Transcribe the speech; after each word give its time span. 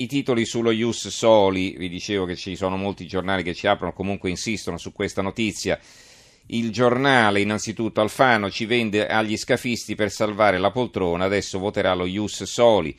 I 0.00 0.06
titoli 0.06 0.46
sullo 0.46 0.70
Ius 0.70 1.08
Soli, 1.08 1.74
vi 1.76 1.90
dicevo 1.90 2.24
che 2.24 2.34
ci 2.34 2.56
sono 2.56 2.78
molti 2.78 3.06
giornali 3.06 3.42
che 3.42 3.52
ci 3.52 3.66
aprono, 3.66 3.92
comunque 3.92 4.30
insistono 4.30 4.78
su 4.78 4.94
questa 4.94 5.20
notizia. 5.20 5.78
Il 6.46 6.72
giornale, 6.72 7.42
innanzitutto, 7.42 8.00
Alfano 8.00 8.50
ci 8.50 8.64
vende 8.64 9.06
agli 9.06 9.36
scafisti 9.36 9.94
per 9.96 10.10
salvare 10.10 10.56
la 10.56 10.70
poltrona, 10.70 11.26
adesso 11.26 11.58
voterà 11.58 11.92
lo 11.92 12.06
Ius 12.06 12.44
Soli. 12.44 12.96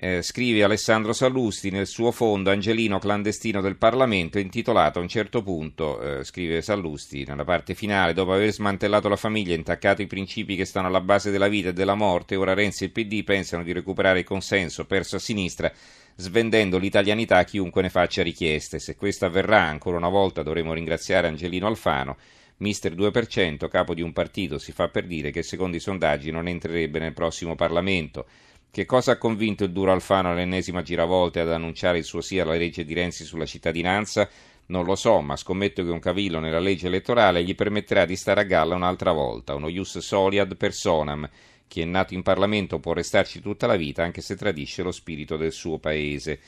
Eh, 0.00 0.22
scrive 0.22 0.62
Alessandro 0.62 1.12
Sallusti 1.12 1.70
nel 1.70 1.88
suo 1.88 2.12
fondo 2.12 2.50
Angelino 2.50 3.00
clandestino 3.00 3.60
del 3.60 3.74
Parlamento, 3.74 4.38
intitolato 4.38 5.00
a 5.00 5.02
un 5.02 5.08
certo 5.08 5.42
punto, 5.42 6.00
eh, 6.00 6.22
scrive 6.22 6.62
Sallusti 6.62 7.24
nella 7.26 7.42
parte 7.42 7.74
finale, 7.74 8.12
dopo 8.12 8.32
aver 8.32 8.52
smantellato 8.52 9.08
la 9.08 9.16
famiglia 9.16 9.54
e 9.54 9.56
intaccato 9.56 10.00
i 10.00 10.06
principi 10.06 10.54
che 10.54 10.66
stanno 10.66 10.86
alla 10.86 11.00
base 11.00 11.32
della 11.32 11.48
vita 11.48 11.70
e 11.70 11.72
della 11.72 11.96
morte, 11.96 12.36
ora 12.36 12.54
Renzi 12.54 12.84
e 12.84 12.86
il 12.86 12.92
PD 12.92 13.24
pensano 13.24 13.64
di 13.64 13.72
recuperare 13.72 14.20
il 14.20 14.24
consenso 14.24 14.86
perso 14.86 15.16
a 15.16 15.18
sinistra 15.18 15.72
svendendo 16.14 16.78
l'italianità 16.78 17.38
a 17.38 17.44
chiunque 17.44 17.82
ne 17.82 17.90
faccia 17.90 18.22
richieste. 18.22 18.78
Se 18.78 18.94
questo 18.94 19.26
avverrà, 19.26 19.62
ancora 19.62 19.96
una 19.96 20.08
volta 20.08 20.44
dovremo 20.44 20.74
ringraziare 20.74 21.26
Angelino 21.26 21.66
Alfano, 21.66 22.16
mister 22.58 22.94
2%, 22.94 23.68
capo 23.68 23.94
di 23.94 24.02
un 24.02 24.12
partito, 24.12 24.58
si 24.58 24.70
fa 24.70 24.88
per 24.88 25.06
dire 25.06 25.32
che 25.32 25.42
secondo 25.42 25.76
i 25.76 25.80
sondaggi 25.80 26.30
non 26.30 26.46
entrerebbe 26.46 27.00
nel 27.00 27.12
prossimo 27.14 27.56
Parlamento. 27.56 28.26
Che 28.70 28.84
cosa 28.84 29.12
ha 29.12 29.18
convinto 29.18 29.64
il 29.64 29.72
duro 29.72 29.92
Alfano 29.92 30.30
all'ennesima 30.30 30.82
giravolta 30.82 31.40
ad 31.40 31.50
annunciare 31.50 31.98
il 31.98 32.04
suo 32.04 32.20
sì 32.20 32.38
alla 32.38 32.54
legge 32.54 32.84
di 32.84 32.94
Renzi 32.94 33.24
sulla 33.24 33.46
cittadinanza? 33.46 34.28
Non 34.66 34.84
lo 34.84 34.94
so, 34.94 35.20
ma 35.22 35.36
scommetto 35.36 35.82
che 35.82 35.90
un 35.90 35.98
cavillo 35.98 36.38
nella 36.38 36.60
legge 36.60 36.86
elettorale 36.86 37.42
gli 37.42 37.54
permetterà 37.54 38.04
di 38.04 38.14
stare 38.14 38.42
a 38.42 38.44
galla 38.44 38.74
un'altra 38.74 39.12
volta, 39.12 39.54
uno 39.54 39.68
ius 39.68 39.98
soliad 39.98 40.54
personam. 40.56 41.28
Chi 41.66 41.80
è 41.80 41.84
nato 41.86 42.12
in 42.12 42.22
Parlamento 42.22 42.78
può 42.78 42.92
restarci 42.92 43.40
tutta 43.40 43.66
la 43.66 43.76
vita 43.76 44.02
anche 44.02 44.20
se 44.20 44.36
tradisce 44.36 44.82
lo 44.82 44.92
spirito 44.92 45.36
del 45.38 45.52
suo 45.52 45.78
paese. 45.78 46.38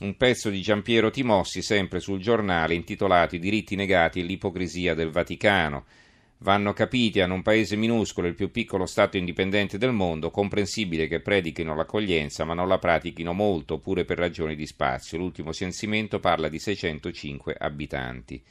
Un 0.00 0.16
pezzo 0.16 0.48
di 0.48 0.62
Giampiero 0.62 1.10
Timossi, 1.10 1.60
sempre 1.60 1.98
sul 1.98 2.20
giornale, 2.20 2.74
intitolato 2.74 3.34
I 3.34 3.40
diritti 3.40 3.74
negati 3.74 4.20
e 4.20 4.22
l'ipocrisia 4.22 4.94
del 4.94 5.10
Vaticano 5.10 5.84
vanno 6.42 6.72
capiti, 6.72 7.20
hanno 7.20 7.34
un 7.34 7.42
paese 7.42 7.76
minuscolo, 7.76 8.26
il 8.26 8.34
più 8.34 8.50
piccolo 8.50 8.86
Stato 8.86 9.16
indipendente 9.16 9.78
del 9.78 9.92
mondo, 9.92 10.30
comprensibile 10.30 11.06
che 11.06 11.20
predichino 11.20 11.74
l'accoglienza 11.74 12.44
ma 12.44 12.54
non 12.54 12.68
la 12.68 12.78
pratichino 12.78 13.32
molto, 13.32 13.78
pure 13.78 14.04
per 14.04 14.18
ragioni 14.18 14.56
di 14.56 14.66
spazio. 14.66 15.18
L'ultimo 15.18 15.52
censimento 15.52 16.18
parla 16.18 16.48
di 16.48 16.58
605 16.58 17.54
abitanti. 17.58 18.42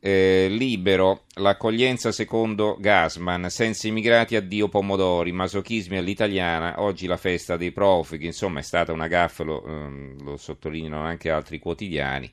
Eh, 0.00 0.46
libero, 0.48 1.24
l'accoglienza 1.34 2.12
secondo 2.12 2.76
Gasman, 2.78 3.50
senza 3.50 3.88
immigrati 3.88 4.36
addio 4.36 4.68
pomodori, 4.68 5.32
masochismi 5.32 5.96
all'italiana, 5.96 6.80
oggi 6.80 7.06
la 7.06 7.16
festa 7.16 7.56
dei 7.56 7.72
profughi, 7.72 8.26
insomma 8.26 8.60
è 8.60 8.62
stata 8.62 8.92
una 8.92 9.08
gaffa, 9.08 9.42
lo, 9.42 9.64
ehm, 9.66 10.22
lo 10.22 10.36
sottolineano 10.36 11.02
anche 11.02 11.30
altri 11.30 11.58
quotidiani, 11.58 12.30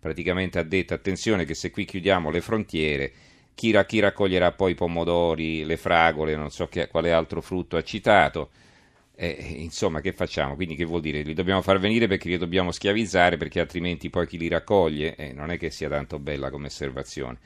praticamente 0.00 0.58
ha 0.58 0.64
detto 0.64 0.92
attenzione 0.92 1.44
che 1.44 1.54
se 1.54 1.70
qui 1.70 1.84
chiudiamo 1.84 2.30
le 2.30 2.40
frontiere 2.40 3.12
chi, 3.54 3.76
chi 3.86 3.98
raccoglierà 4.00 4.52
poi 4.52 4.72
i 4.72 4.74
pomodori, 4.74 5.64
le 5.64 5.76
fragole, 5.76 6.36
non 6.36 6.50
so 6.50 6.66
che, 6.66 6.88
quale 6.88 7.12
altro 7.12 7.40
frutto 7.40 7.76
ha 7.76 7.82
citato. 7.82 8.50
Eh, 9.16 9.54
insomma, 9.58 10.00
che 10.00 10.12
facciamo? 10.12 10.56
Quindi 10.56 10.74
che 10.74 10.84
vuol 10.84 11.00
dire? 11.00 11.22
Li 11.22 11.34
dobbiamo 11.34 11.62
far 11.62 11.78
venire 11.78 12.08
perché 12.08 12.28
li 12.28 12.36
dobbiamo 12.36 12.72
schiavizzare 12.72 13.36
perché 13.36 13.60
altrimenti 13.60 14.10
poi 14.10 14.26
chi 14.26 14.38
li 14.38 14.48
raccoglie? 14.48 15.14
Eh, 15.14 15.32
non 15.32 15.50
è 15.50 15.58
che 15.58 15.70
sia 15.70 15.88
tanto 15.88 16.18
bella 16.18 16.50
come 16.50 16.66
osservazione. 16.66 17.38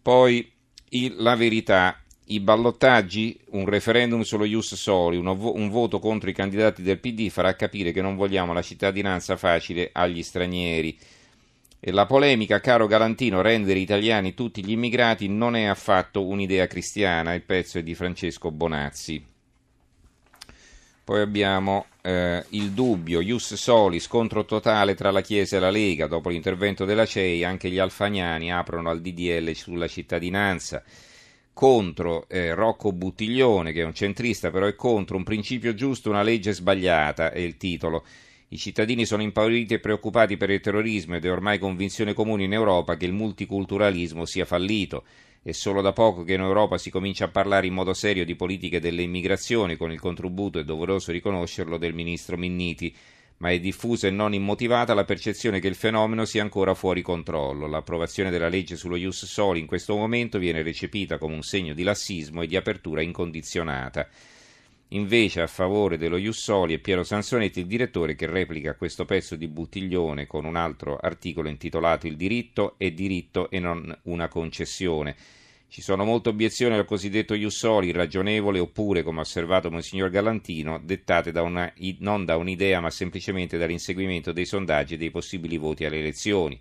Poi 0.00 0.48
il, 0.90 1.14
la 1.18 1.34
verità, 1.34 2.00
i 2.26 2.38
ballottaggi, 2.38 3.38
un 3.50 3.66
referendum 3.66 4.22
sullo 4.22 4.44
Ius 4.44 4.74
Soli, 4.74 5.16
un, 5.16 5.26
un 5.26 5.68
voto 5.68 5.98
contro 5.98 6.30
i 6.30 6.34
candidati 6.34 6.82
del 6.82 7.00
PD 7.00 7.28
farà 7.30 7.56
capire 7.56 7.90
che 7.90 8.02
non 8.02 8.14
vogliamo 8.14 8.52
la 8.52 8.62
cittadinanza 8.62 9.36
facile 9.36 9.90
agli 9.92 10.22
stranieri. 10.22 10.96
La 11.90 12.04
polemica, 12.04 12.58
caro 12.58 12.88
Galantino, 12.88 13.42
rendere 13.42 13.78
italiani 13.78 14.34
tutti 14.34 14.64
gli 14.64 14.72
immigrati 14.72 15.28
non 15.28 15.54
è 15.54 15.66
affatto 15.66 16.26
un'idea 16.26 16.66
cristiana, 16.66 17.32
il 17.32 17.42
pezzo 17.42 17.78
è 17.78 17.84
di 17.84 17.94
Francesco 17.94 18.50
Bonazzi. 18.50 19.24
Poi 21.04 21.20
abbiamo 21.20 21.86
eh, 22.02 22.44
il 22.50 22.72
dubbio, 22.72 23.20
Ius 23.20 23.54
Soli, 23.54 24.00
scontro 24.00 24.44
totale 24.44 24.96
tra 24.96 25.12
la 25.12 25.20
Chiesa 25.20 25.58
e 25.58 25.60
la 25.60 25.70
Lega. 25.70 26.08
Dopo 26.08 26.28
l'intervento 26.30 26.84
della 26.84 27.06
CEI, 27.06 27.44
anche 27.44 27.70
gli 27.70 27.78
alfagnani 27.78 28.52
aprono 28.52 28.90
al 28.90 29.00
DDL 29.00 29.52
sulla 29.54 29.86
cittadinanza. 29.86 30.82
Contro 31.52 32.28
eh, 32.28 32.52
Rocco 32.52 32.90
Buttiglione, 32.90 33.70
che 33.70 33.82
è 33.82 33.84
un 33.84 33.94
centrista, 33.94 34.50
però 34.50 34.66
è 34.66 34.74
contro 34.74 35.16
un 35.16 35.22
principio 35.22 35.72
giusto, 35.74 36.10
una 36.10 36.22
legge 36.22 36.52
sbagliata, 36.52 37.30
è 37.30 37.38
il 37.38 37.56
titolo. 37.56 38.04
I 38.48 38.58
cittadini 38.58 39.04
sono 39.04 39.22
impauriti 39.22 39.74
e 39.74 39.80
preoccupati 39.80 40.36
per 40.36 40.50
il 40.50 40.60
terrorismo 40.60 41.16
ed 41.16 41.24
è 41.24 41.30
ormai 41.32 41.58
convinzione 41.58 42.14
comune 42.14 42.44
in 42.44 42.52
Europa 42.52 42.96
che 42.96 43.04
il 43.04 43.12
multiculturalismo 43.12 44.24
sia 44.24 44.44
fallito. 44.44 45.02
È 45.42 45.50
solo 45.50 45.80
da 45.80 45.92
poco 45.92 46.22
che 46.22 46.34
in 46.34 46.42
Europa 46.42 46.78
si 46.78 46.88
comincia 46.88 47.24
a 47.24 47.28
parlare 47.28 47.66
in 47.66 47.74
modo 47.74 47.92
serio 47.92 48.24
di 48.24 48.36
politiche 48.36 48.78
delle 48.78 49.02
immigrazioni 49.02 49.76
con 49.76 49.90
il 49.90 49.98
contributo, 49.98 50.60
è 50.60 50.64
doveroso 50.64 51.10
riconoscerlo, 51.10 51.76
del 51.76 51.92
ministro 51.92 52.36
Minniti, 52.36 52.94
ma 53.38 53.50
è 53.50 53.58
diffusa 53.58 54.06
e 54.06 54.12
non 54.12 54.32
immotivata 54.32 54.94
la 54.94 55.04
percezione 55.04 55.58
che 55.58 55.68
il 55.68 55.74
fenomeno 55.74 56.24
sia 56.24 56.42
ancora 56.42 56.74
fuori 56.74 57.02
controllo. 57.02 57.66
L'approvazione 57.66 58.30
della 58.30 58.48
legge 58.48 58.76
sullo 58.76 58.94
Ius 58.94 59.24
Soli 59.24 59.58
in 59.58 59.66
questo 59.66 59.96
momento 59.96 60.38
viene 60.38 60.62
recepita 60.62 61.18
come 61.18 61.34
un 61.34 61.42
segno 61.42 61.74
di 61.74 61.82
lassismo 61.82 62.42
e 62.42 62.46
di 62.46 62.56
apertura 62.56 63.02
incondizionata. 63.02 64.08
Invece 64.90 65.40
a 65.40 65.48
favore 65.48 65.98
dello 65.98 66.16
Jussoli 66.16 66.74
è 66.74 66.78
Piero 66.78 67.02
Sansonetti, 67.02 67.58
il 67.58 67.66
direttore, 67.66 68.14
che 68.14 68.26
replica 68.26 68.76
questo 68.76 69.04
pezzo 69.04 69.34
di 69.34 69.48
Buttiglione 69.48 70.28
con 70.28 70.44
un 70.44 70.54
altro 70.54 70.96
articolo 70.96 71.48
intitolato 71.48 72.06
Il 72.06 72.14
diritto 72.14 72.74
è 72.78 72.92
diritto 72.92 73.50
e 73.50 73.58
non 73.58 73.96
una 74.04 74.28
concessione. 74.28 75.16
Ci 75.68 75.82
sono 75.82 76.04
molte 76.04 76.28
obiezioni 76.28 76.76
al 76.76 76.84
cosiddetto 76.84 77.34
Jussoli, 77.34 77.88
irragionevole 77.88 78.60
oppure, 78.60 79.02
come 79.02 79.18
ha 79.18 79.22
osservato 79.22 79.72
Monsignor 79.72 80.08
Galantino, 80.08 80.80
dettate 80.80 81.32
da 81.32 81.42
una, 81.42 81.72
non 81.98 82.24
da 82.24 82.36
un'idea 82.36 82.78
ma 82.78 82.90
semplicemente 82.90 83.58
dall'inseguimento 83.58 84.30
dei 84.30 84.46
sondaggi 84.46 84.94
e 84.94 84.98
dei 84.98 85.10
possibili 85.10 85.56
voti 85.56 85.84
alle 85.84 85.98
elezioni. 85.98 86.60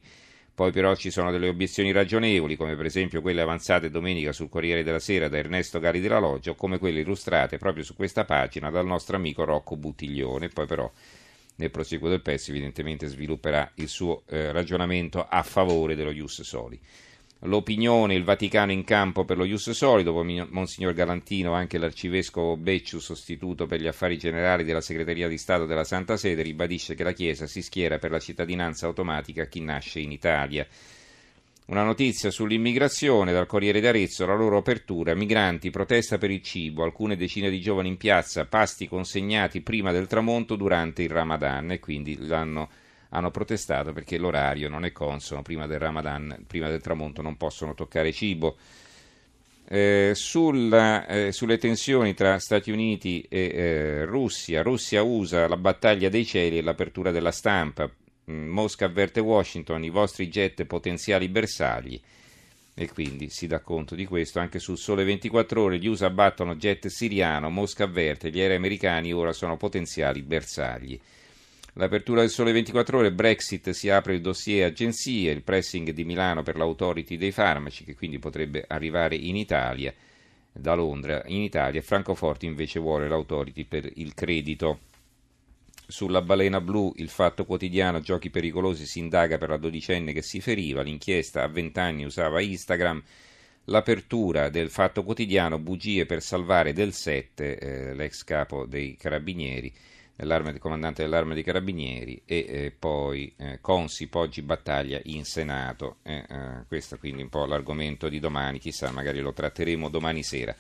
Poi 0.55 0.71
però 0.71 0.95
ci 0.95 1.11
sono 1.11 1.31
delle 1.31 1.49
obiezioni 1.49 1.91
ragionevoli, 1.91 2.55
come 2.55 2.77
per 2.77 2.85
esempio 2.85 3.21
quelle 3.21 3.41
avanzate 3.41 3.89
domenica 3.89 4.31
sul 4.31 4.47
Corriere 4.47 4.83
della 4.83 4.99
Sera 4.99 5.27
da 5.27 5.38
Ernesto 5.38 5.79
Gari 5.79 5.99
della 5.99 6.17
Loggia, 6.17 6.53
come 6.53 6.79
quelle 6.79 7.01
illustrate 7.01 7.57
proprio 7.57 7.83
su 7.83 7.93
questa 7.93 8.23
pagina 8.23 8.69
dal 8.69 8.85
nostro 8.85 9.17
amico 9.17 9.43
Rocco 9.43 9.75
Buttiglione. 9.75 10.47
Poi 10.47 10.66
però 10.66 10.89
nel 11.57 11.71
proseguo 11.71 12.07
del 12.07 12.21
pezzo 12.21 12.51
evidentemente 12.51 13.07
svilupperà 13.07 13.69
il 13.75 13.89
suo 13.89 14.23
eh, 14.27 14.53
ragionamento 14.53 15.25
a 15.27 15.43
favore 15.43 15.93
dello 15.93 16.11
Ius 16.11 16.41
Soli 16.41 16.79
l'opinione, 17.40 18.16
il 18.16 18.23
Vaticano 18.23 18.72
in 18.72 18.84
campo 18.84 19.25
per 19.25 19.38
lo 19.38 19.46
Ius 19.46 19.69
Soli, 19.72 20.03
dopo 20.03 20.23
Monsignor 20.23 20.94
Galantino 20.94 21.53
anche 21.53 21.78
l'arcivescovo 21.78 22.57
Becciu, 22.57 23.00
sostituto 23.00 23.66
per 23.66 23.81
gli 23.81 23.88
affari 23.88 24.18
generali 24.18 24.63
della 24.63 24.81
Segreteria 24.81 25.28
di 25.28 25.38
Stato 25.38 25.66
della 25.66 25.84
Santa 25.84 26.18
Sede, 26.18 26.41
ribadisce 26.41 26.96
che 26.96 27.03
la 27.03 27.13
Chiesa 27.13 27.47
si 27.47 27.62
schiera 27.62 28.00
per 28.00 28.12
la 28.12 28.19
cittadinanza 28.19 28.85
automatica 28.88 29.44
a 29.44 29.47
chi 29.47 29.62
nasce 29.62 30.00
in 30.00 30.12
Italia. 30.12 30.68
Una 31.68 31.84
notizia 31.84 32.29
sull'immigrazione 32.29 33.31
dal 33.31 33.47
Corriere 33.47 33.79
d'Arezzo, 33.79 34.28
la 34.28 34.35
loro 34.35 34.57
apertura, 34.57 35.16
migranti, 35.16 35.72
protesta 35.72 36.19
per 36.19 36.29
il 36.29 36.44
cibo, 36.44 36.84
alcune 36.84 37.16
decine 37.16 37.50
di 37.50 37.59
giovani 37.59 37.88
in 37.88 37.97
piazza, 37.97 38.46
pasti 38.46 38.88
consegnati 38.88 39.62
prima 39.62 39.91
del 39.91 40.06
tramonto 40.06 40.56
durante 40.56 41.02
il 41.02 41.09
Ramadan 41.09 41.72
e 41.72 41.79
quindi 41.79 42.17
l'hanno 42.19 42.69
hanno 43.15 43.31
protestato 43.31 43.93
perché 43.93 44.17
l'orario 44.17 44.69
non 44.69 44.85
è 44.85 44.91
consono, 44.91 45.41
prima 45.41 45.65
del 45.67 45.79
Ramadan, 45.79 46.43
prima 46.45 46.69
del 46.69 46.81
tramonto 46.81 47.21
non 47.21 47.37
possono 47.37 47.73
toccare 47.73 48.11
cibo. 48.11 48.57
Eh, 49.67 50.11
sulla, 50.13 51.07
eh, 51.07 51.31
sulle 51.31 51.57
tensioni 51.57 52.13
tra 52.13 52.37
Stati 52.37 52.69
Uniti 52.69 53.25
e 53.27 53.51
eh, 53.51 54.05
Russia, 54.05 54.61
Russia 54.61 55.01
usa 55.01 55.47
la 55.47 55.57
battaglia 55.57 56.09
dei 56.09 56.25
cieli 56.25 56.59
e 56.59 56.61
l'apertura 56.61 57.09
della 57.09 57.31
stampa, 57.31 57.90
mm, 58.29 58.47
Mosca 58.47 58.85
avverte 58.85 59.22
Washington, 59.22 59.84
i 59.84 59.90
vostri 59.90 60.28
jet 60.29 60.66
potenziali 60.66 61.29
bersagli 61.29 61.99
e 62.78 62.90
quindi 62.90 63.29
si 63.29 63.47
dà 63.47 63.61
conto 63.61 63.95
di 63.95 64.05
questo 64.05 64.40
anche 64.40 64.59
sul 64.59 64.78
Sole 64.78 65.05
24 65.05 65.63
ore 65.63 65.79
gli 65.79 65.87
USA 65.87 66.09
battono 66.09 66.55
jet 66.55 66.87
siriano, 66.87 67.49
Mosca 67.49 67.85
avverte 67.85 68.29
gli 68.29 68.41
aerei 68.41 68.57
americani 68.57 69.13
ora 69.13 69.31
sono 69.31 69.55
potenziali 69.55 70.22
bersagli. 70.22 70.99
L'apertura 71.77 72.22
del 72.22 72.29
Sole 72.29 72.53
24 72.53 72.99
Ore, 72.99 73.11
Brexit, 73.11 73.72
si 73.72 73.89
apre 73.89 74.13
il 74.13 74.22
dossier 74.22 74.63
agenzie, 74.63 75.33
il 75.33 75.41
pressing 75.41 75.91
di 75.91 76.05
Milano 76.05 76.41
per 76.41 76.55
l'autority 76.55 77.17
dei 77.17 77.33
farmaci 77.33 77.83
che 77.83 77.95
quindi 77.95 78.17
potrebbe 78.17 78.63
arrivare 78.66 79.16
in 79.17 79.35
Italia, 79.35 79.93
da 80.53 80.73
Londra 80.73 81.22
in 81.25 81.41
Italia, 81.41 81.81
Francoforte 81.81 82.45
invece 82.45 82.79
vuole 82.79 83.09
l'autority 83.09 83.66
per 83.66 83.91
il 83.95 84.13
credito. 84.13 84.79
Sulla 85.85 86.22
balena 86.22 86.61
blu, 86.61 86.93
il 86.95 87.09
fatto 87.09 87.43
quotidiano, 87.43 87.99
giochi 87.99 88.29
pericolosi, 88.29 88.85
si 88.85 88.99
indaga 88.99 89.37
per 89.37 89.49
la 89.49 89.57
dodicenne 89.57 90.13
che 90.13 90.21
si 90.21 90.39
feriva, 90.39 90.81
l'inchiesta 90.81 91.43
a 91.43 91.49
20 91.49 91.78
anni 91.78 92.05
usava 92.05 92.39
Instagram, 92.39 93.03
l'apertura 93.66 94.47
del 94.47 94.69
fatto 94.69 95.03
quotidiano, 95.03 95.59
bugie 95.59 96.05
per 96.05 96.21
salvare 96.21 96.71
del 96.71 96.93
7, 96.93 97.57
eh, 97.57 97.93
l'ex 97.93 98.23
capo 98.23 98.66
dei 98.66 98.95
carabinieri, 98.95 99.73
dell'arma, 100.16 100.58
comandante 100.58 101.03
dell'arma 101.03 101.34
dei 101.34 101.44
carabinieri 101.44 102.22
e 102.26 102.46
eh, 102.47 102.73
poi 102.78 103.34
eh, 103.38 103.59
Consi, 103.62 104.08
Poggi, 104.08 104.41
battaglia 104.41 105.00
in 105.03 105.26
Senato. 105.26 105.97
Eh, 106.03 106.26
eh, 106.28 106.66
questo 106.67 106.97
quindi 106.97 107.22
un 107.22 107.29
po' 107.29 107.46
l'argomento 107.46 108.08
di 108.08 108.20
domani, 108.20 108.59
chissà, 108.59 108.91
magari 108.91 109.20
lo 109.20 109.34
tratteremo 109.34 109.90
domani 109.90 110.23
sera. 110.23 110.56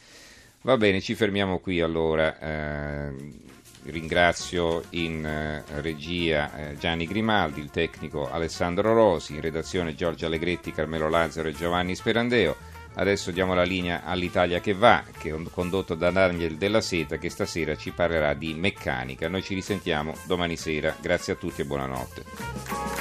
Va 0.61 0.77
bene, 0.77 0.99
ci 0.99 1.15
fermiamo 1.15 1.59
qui 1.59 1.79
allora. 1.81 2.39
Eh, 2.39 3.53
ringrazio 3.83 4.83
in 4.91 5.23
eh, 5.23 5.63
regia 5.81 6.73
Gianni 6.79 7.05
Grimaldi, 7.05 7.59
il 7.59 7.69
tecnico 7.69 8.29
Alessandro 8.29 8.93
Rosi, 8.93 9.35
in 9.35 9.41
redazione 9.41 9.93
Giorgio 9.93 10.25
Allegretti, 10.25 10.71
Carmelo 10.71 11.07
Lazzaro 11.07 11.49
e 11.49 11.53
Giovanni 11.53 11.95
Sperandeo. 11.95 12.64
Adesso 12.95 13.31
diamo 13.31 13.53
la 13.53 13.63
linea 13.63 14.03
all'Italia 14.03 14.59
che 14.59 14.73
va, 14.73 15.03
che 15.17 15.29
è 15.29 15.35
condotto 15.51 15.95
da 15.95 16.11
Daniel 16.11 16.55
Della 16.55 16.81
Seta, 16.81 17.17
che 17.17 17.29
stasera 17.29 17.75
ci 17.75 17.91
parlerà 17.91 18.33
di 18.33 18.53
meccanica. 18.53 19.27
Noi 19.27 19.43
ci 19.43 19.53
risentiamo 19.53 20.13
domani 20.25 20.55
sera. 20.55 20.95
Grazie 21.01 21.33
a 21.33 21.35
tutti 21.35 21.61
e 21.61 21.65
buonanotte. 21.65 22.94